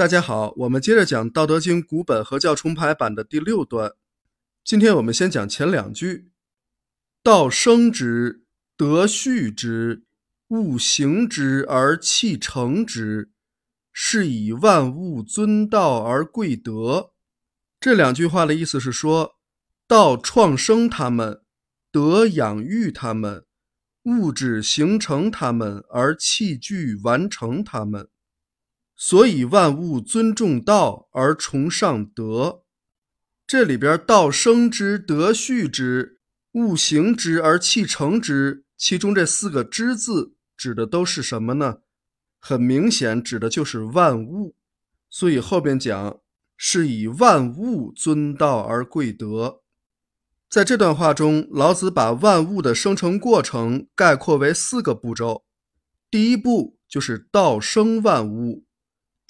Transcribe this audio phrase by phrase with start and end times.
[0.00, 3.92] 大家好，我们接着讲《道德经》古本合教重排版的第六段。
[4.64, 6.30] 今天我们先讲前两句
[7.22, 8.46] ：“道生之，
[8.78, 10.04] 德畜之，
[10.48, 13.30] 物行之而气成之，
[13.92, 17.10] 是以万物尊道而贵德。”
[17.78, 19.34] 这两句话的意思是说，
[19.86, 21.42] 道创生他们，
[21.92, 23.44] 德养育他们，
[24.04, 28.08] 物质形成他们，而器具完成他们。
[29.02, 32.64] 所以万物尊重道而崇尚德，
[33.46, 36.20] 这里边“道生之，德畜之，
[36.52, 41.78] 物行之而气成之”，其中这四个“之”字指的都是什么呢？
[42.38, 44.54] 很明显，指的就是万物。
[45.08, 46.20] 所以后边讲
[46.58, 49.62] 是以万物尊道而贵德。
[50.50, 55.46] 在这段话中，老子把万物的生成过程概括为四个步骤：
[56.10, 58.66] 第一步就是道生万物。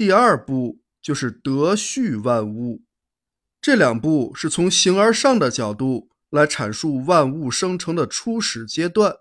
[0.01, 2.85] 第二步就是德序万物，
[3.61, 9.17] 这两步是从形而上的角度来阐述万物生成的初始阶段。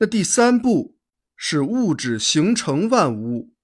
[0.00, 0.98] 那第三步
[1.34, 3.54] 是物质形成万物，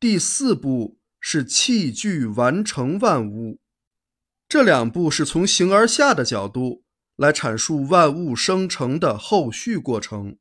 [0.00, 3.60] 第四步是器具完成万物。
[4.48, 6.84] 这两步是从形而下的角度
[7.16, 10.38] 来阐述万物生成的后续过程。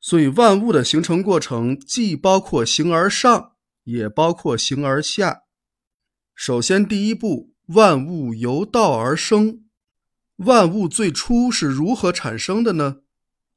[0.00, 3.50] 所以，万物的形成过程既包括形而上。
[3.84, 5.42] 也包括形而下。
[6.34, 9.62] 首先，第一步，万物由道而生。
[10.36, 13.02] 万物最初是如何产生的呢？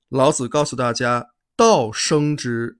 [0.09, 2.77] 老子告诉大家：“道生之。”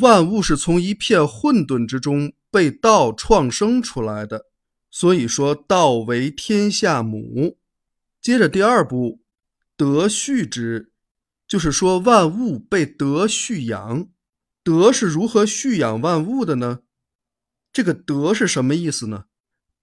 [0.00, 4.46] 万物是从一片混沌之中被道创生出来的。
[4.90, 7.58] 所以说，道为天下母。
[8.20, 9.20] 接着，第二步，
[9.76, 10.92] 德畜之，
[11.48, 14.08] 就是说万物被德畜养。
[14.64, 16.80] 德是如何蓄养万物的呢？
[17.70, 19.26] 这个德是什么意思呢？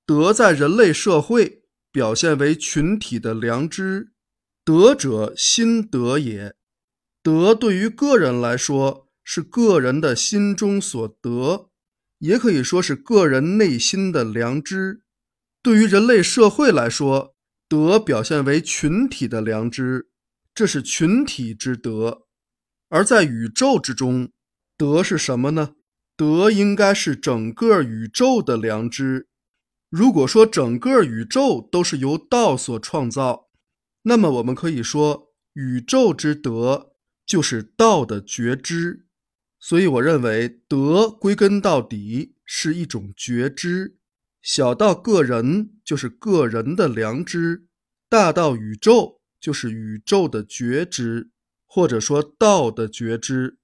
[0.08, 4.12] 德在人类社会表现为群体的良知。
[4.66, 6.56] 德者心德也。
[7.22, 11.70] 德对于个人来说是个人的心中所得，
[12.18, 15.04] 也可以说是个人内心的良知。
[15.62, 17.36] 对于人类社会来说，
[17.68, 20.10] 德表现为群体的良知，
[20.56, 22.24] 这是群体之德。
[22.90, 24.32] 而在宇宙之中。
[24.82, 25.76] 德是什么呢？
[26.18, 29.28] 德应该是整个宇宙的良知。
[29.92, 33.52] 如果说整个宇宙都是由道所创造，
[34.02, 36.94] 那么我们可以说宇宙之德
[37.28, 39.06] 就是道的觉知。
[39.60, 44.00] 所以，我认为德归根到底是一种觉知，
[44.42, 47.68] 小到个人就是个人的良知，
[48.10, 51.30] 大到宇宙就是宇宙的觉知，
[51.68, 53.60] 或者说道的觉知。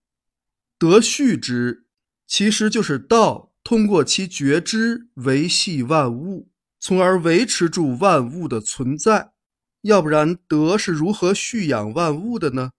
[0.78, 1.86] 德畜之，
[2.28, 9.34] 其实就是道通过其觉知维系万物，从而维持住万物的存在。
[9.82, 12.72] 要不然，德是如何蓄养万物的呢？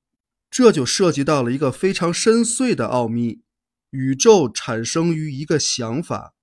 [0.51, 3.43] 这就涉及到了一个非常深邃的奥秘：
[3.91, 6.35] 宇宙产生于一个想法，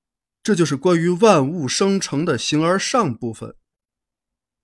[0.43, 3.55] 这就是关于万物生成的形而上部分。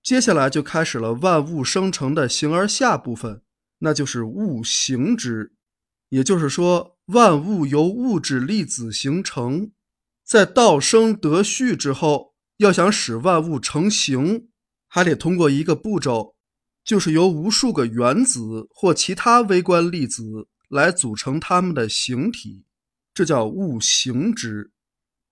[0.02, 3.42] 接下来就开始了万物生成的形而下部分，
[3.78, 5.54] 那就是物行之。
[6.12, 9.72] 也就是说，万物由物质粒子形成，
[10.22, 14.50] 在道生德序之后，要想使万物成形，
[14.86, 16.36] 还得通过一个步骤，
[16.84, 22.66] 就是由无数个原子或其他微观粒子来组成它们的形体，
[23.14, 24.70] 这叫物形之。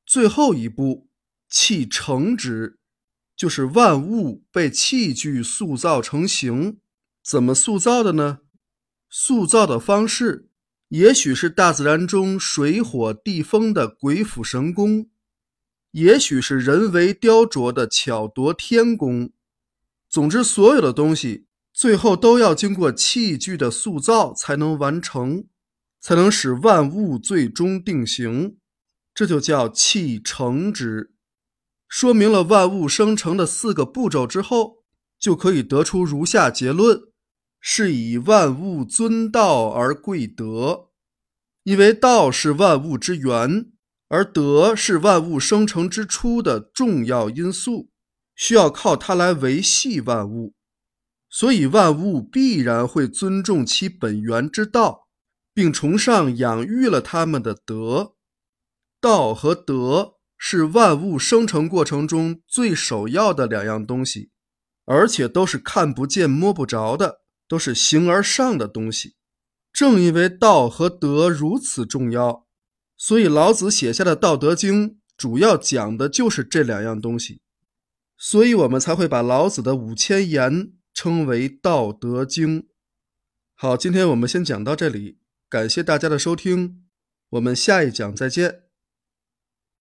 [0.06, 1.10] 最后一步，
[1.50, 2.78] 气成之，
[3.36, 6.78] 就是万物被器具塑造成形。
[7.22, 8.38] 怎么塑造的呢？
[9.10, 10.46] 塑造的方式。
[10.90, 15.08] 也许是大自然中水火地风的鬼斧神工，
[15.92, 19.30] 也许是人为雕琢的巧夺天工。
[20.08, 25.44] 总之，所有的东西最后都要经过器具的塑造才能完成，
[26.00, 28.56] 才能使万物最终定型。
[29.14, 31.14] 这就叫气成之。
[31.86, 34.78] 说明了万物生成的四个步骤之后，
[35.20, 37.09] 就可以得出如下结论。
[37.60, 40.88] 是以万物尊道而贵德，
[41.62, 43.70] 因为道是万物之源，
[44.08, 47.90] 而德是万物生成之初的重要因素，
[48.34, 50.54] 需要靠它来维系万物，
[51.28, 55.08] 所以万物必然会尊重其本源之道，
[55.52, 58.14] 并崇尚养育了他们的德。
[59.00, 64.30] 道和德是万物生成过程中最首要的两样东西，
[64.86, 67.19] 而且都是看不见摸不着的。
[67.50, 69.16] 都是形而上的东西，
[69.72, 72.46] 正因为道和德如此重要，
[72.96, 77.40] 所以老子写下的《道德经》主要讲的就是这两样东西，
[78.16, 82.62] 所以我们才会把老子的五千言称为《道德经》。
[83.56, 85.18] 好，今天我们先讲到这里，
[85.48, 86.84] 感谢大家的收听，
[87.30, 88.69] 我们下一讲再见。